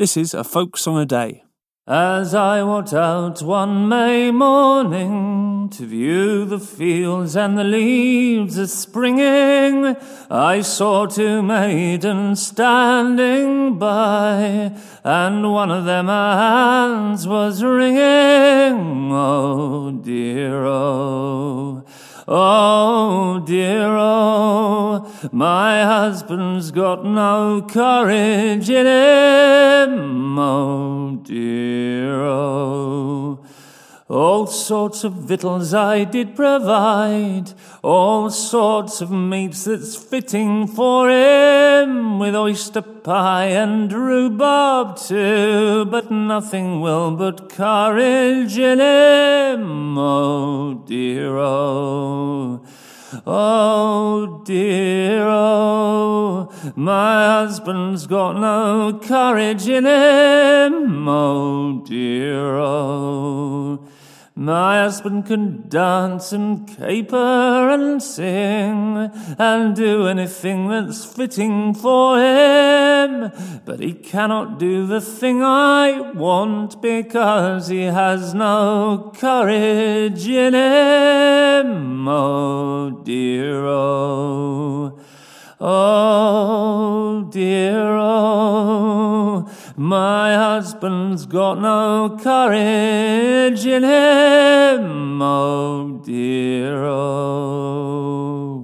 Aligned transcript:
This 0.00 0.16
is 0.16 0.32
a 0.32 0.44
folk 0.44 0.78
song 0.78 0.96
a 0.96 1.04
day. 1.04 1.44
As 1.86 2.34
I 2.34 2.62
walked 2.62 2.94
out 2.94 3.42
one 3.42 3.86
May 3.86 4.30
morning 4.30 5.68
to 5.76 5.84
view 5.84 6.46
the 6.46 6.58
fields 6.58 7.36
and 7.36 7.58
the 7.58 7.64
leaves 7.64 8.56
a 8.56 8.66
springing, 8.66 9.94
I 10.30 10.62
saw 10.62 11.04
two 11.04 11.42
maidens 11.42 12.46
standing 12.46 13.78
by, 13.78 14.74
and 15.04 15.52
one 15.52 15.70
of 15.70 15.84
them 15.84 16.06
her 16.06 16.32
hands 16.34 17.28
was 17.28 17.62
wringing. 17.62 19.12
Oh 19.12 19.90
dear, 19.90 20.64
oh. 20.64 21.84
Oh 22.32 23.42
dear, 23.44 23.88
oh, 23.88 25.04
my 25.32 25.82
husband's 25.82 26.70
got 26.70 27.04
no 27.04 27.60
courage 27.60 28.70
in 28.70 28.86
him. 28.86 30.38
All 34.10 34.48
sorts 34.48 35.04
of 35.04 35.12
victuals 35.12 35.72
I 35.72 36.02
did 36.02 36.34
provide, 36.34 37.52
all 37.80 38.28
sorts 38.28 39.00
of 39.00 39.12
meats 39.12 39.62
that's 39.66 39.94
fitting 39.94 40.66
for 40.66 41.08
him, 41.08 42.18
with 42.18 42.34
oyster 42.34 42.82
pie 42.82 43.50
and 43.50 43.92
rhubarb 43.92 44.96
too, 44.96 45.84
but 45.84 46.10
nothing 46.10 46.80
will 46.80 47.12
but 47.12 47.50
courage 47.50 48.58
in 48.58 48.80
him. 48.80 49.96
Oh 49.96 50.82
dear, 50.88 51.36
oh. 51.38 52.62
Oh 53.26 54.42
dear, 54.44 55.26
oh, 55.28 56.52
my 56.76 57.26
husband's 57.26 58.06
got 58.06 58.34
no 58.34 58.98
courage 59.00 59.68
in 59.68 59.84
him. 59.84 61.08
Oh 61.08 61.84
dear. 61.86 62.19
My 64.40 64.78
husband 64.78 65.26
can 65.26 65.68
dance 65.68 66.32
and 66.32 66.66
caper 66.66 67.68
and 67.68 68.02
sing 68.02 69.10
and 69.38 69.76
do 69.76 70.06
anything 70.06 70.68
that's 70.70 71.04
fitting 71.04 71.74
for 71.74 72.18
him, 72.18 73.30
but 73.66 73.80
he 73.80 73.92
cannot 73.92 74.58
do 74.58 74.86
the 74.86 75.02
thing 75.02 75.42
I 75.42 76.12
want 76.14 76.80
because 76.80 77.68
he 77.68 77.82
has 77.82 78.32
no 78.32 79.12
courage 79.14 80.26
in 80.26 80.54
him. 80.54 82.08
Oh 82.08 83.02
dear, 83.04 83.66
oh. 83.66 84.98
Oh 85.62 87.28
dear, 87.30 87.94
oh, 87.94 88.59
my 89.80 90.34
husband's 90.34 91.24
got 91.24 91.58
no 91.58 92.14
courage 92.22 93.64
in 93.64 93.82
him. 93.82 95.22
Oh 95.22 96.02
dear, 96.04 96.84
oh. 96.84 98.59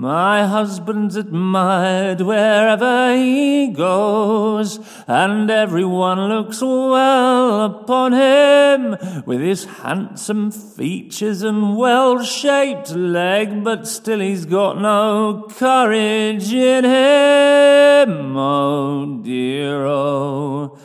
My 0.00 0.46
husband's 0.46 1.16
admired 1.16 2.20
wherever 2.20 3.16
he 3.16 3.66
goes, 3.66 4.78
and 5.08 5.50
everyone 5.50 6.20
looks 6.28 6.62
well 6.62 7.64
upon 7.64 8.12
him 8.12 8.96
with 9.26 9.40
his 9.40 9.64
handsome 9.64 10.52
features 10.52 11.42
and 11.42 11.76
well 11.76 12.22
shaped 12.22 12.92
leg, 12.92 13.64
but 13.64 13.88
still 13.88 14.20
he's 14.20 14.46
got 14.46 14.80
no 14.80 15.48
courage 15.58 16.52
in 16.52 16.84
him. 16.84 18.36
Oh 18.36 19.20
dear, 19.24 19.84
oh. 19.84 20.78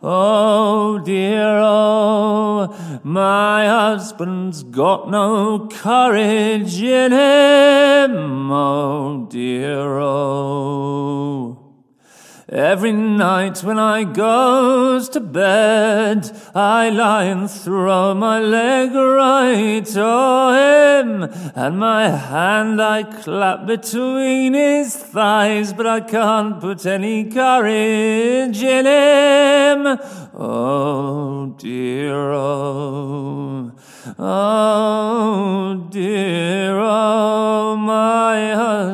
Oh 0.00 1.00
dear, 1.00 1.58
oh, 1.60 3.00
my 3.02 3.66
husband's 3.66 4.62
got 4.62 5.10
no 5.10 5.66
courage 5.66 6.80
in 6.80 7.10
him. 7.10 8.52
Dear, 9.28 9.98
oh. 9.98 11.58
Every 12.48 12.92
night 12.92 13.62
when 13.62 13.78
I 13.78 14.04
goes 14.04 15.10
to 15.10 15.20
bed, 15.20 16.30
I 16.54 16.88
lie 16.88 17.24
and 17.24 17.50
throw 17.50 18.14
my 18.14 18.40
leg 18.40 18.94
right 18.94 19.84
to 19.84 20.00
him, 20.56 21.24
and 21.54 21.78
my 21.78 22.08
hand 22.08 22.80
I 22.80 23.02
clap 23.02 23.66
between 23.66 24.54
his 24.54 24.96
thighs, 24.96 25.74
but 25.74 25.86
I 25.86 26.00
can't 26.00 26.58
put 26.58 26.86
any 26.86 27.30
courage 27.30 28.62
in 28.62 28.86
him. 28.86 29.98
Oh 30.32 31.37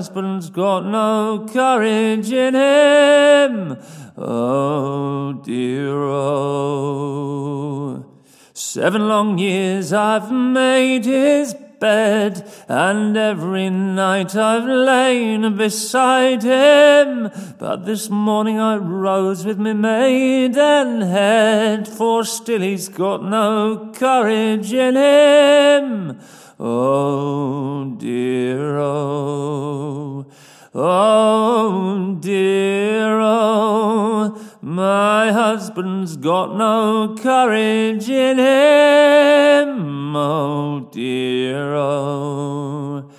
husband's 0.05 0.51
got 0.51 0.85
no 0.85 1.47
courage 1.51 2.31
in 2.31 2.55
him. 2.55 3.79
Oh 4.19 5.33
dear, 5.43 5.97
oh. 5.97 7.25
Seven 8.53 9.09
long 9.09 9.39
years 9.39 9.95
I've 9.95 10.31
made 10.31 11.07
his 11.07 11.55
bed, 11.85 12.51
and 12.67 13.15
every 13.15 13.69
night 13.69 14.35
I've 14.35 14.65
lain 14.65 15.55
beside 15.55 16.43
him. 16.43 17.31
But 17.59 17.85
this 17.85 18.09
morning 18.09 18.59
I 18.59 18.77
rose 18.77 19.45
with 19.45 19.59
me 19.59 19.75
maiden 19.75 21.03
head, 21.03 21.87
for 21.87 22.25
still 22.25 22.63
he's 22.63 22.89
got 22.89 23.23
no 23.23 23.93
courage 23.95 24.73
in 24.73 24.95
him. 24.97 26.19
Oh 26.59 27.97
dear, 27.99 28.79
oh. 28.79 30.25
Oh 30.77 31.24
got 36.25 36.57
no 36.57 37.15
courage 37.21 38.09
in 38.09 38.39
him. 38.39 40.17
Oh 40.17 40.89
dear, 40.91 41.75
oh. 41.75 43.11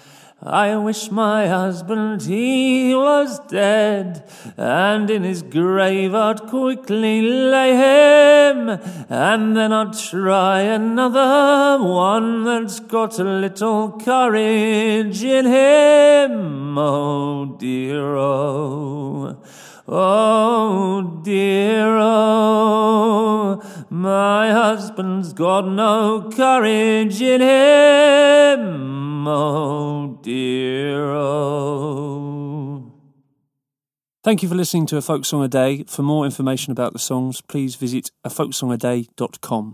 I 0.41 0.75
wish 0.77 1.11
my 1.11 1.47
husband 1.47 2.23
he 2.23 2.95
was 2.95 3.37
dead, 3.47 4.27
and 4.57 5.07
in 5.11 5.21
his 5.21 5.43
grave 5.43 6.15
I'd 6.15 6.47
quickly 6.47 7.21
lay 7.21 7.75
him, 7.75 8.69
and 9.07 9.55
then 9.55 9.71
I'd 9.71 9.93
try 9.93 10.61
another 10.61 11.83
one 11.83 12.43
that's 12.43 12.79
got 12.79 13.19
a 13.19 13.23
little 13.23 13.99
courage 13.99 15.23
in 15.23 15.45
him. 15.45 16.75
Oh 16.75 17.55
dear, 17.59 18.15
oh. 18.15 19.37
Oh 19.87 21.21
dear, 21.23 21.94
my 23.89 24.51
husband's 24.51 25.33
got 25.33 25.67
no 25.67 26.29
courage 26.35 27.21
in 27.21 27.41
him. 27.41 29.27
Oh 29.27 30.19
dear, 30.21 31.11
oh. 31.11 32.91
Thank 34.23 34.41
you 34.41 34.49
for 34.49 34.55
listening 34.55 34.85
to 34.87 34.97
A 34.97 35.01
Folk 35.01 35.25
Song 35.25 35.43
a 35.43 35.47
Day. 35.47 35.83
For 35.87 36.01
more 36.01 36.25
information 36.25 36.71
about 36.71 36.93
the 36.93 36.99
songs, 36.99 37.41
please 37.41 37.75
visit 37.75 38.09
afolksongaday.com. 38.25 39.73